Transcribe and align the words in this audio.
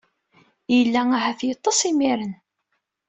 Yella 0.77 1.01
ahat 1.17 1.39
yeṭṭes 1.49 1.79
imir-n. 1.89 2.33